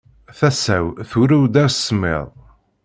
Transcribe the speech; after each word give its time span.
Tasa-w 0.37 0.85
turew-d 1.09 1.55
asemmiḍ. 1.65 2.25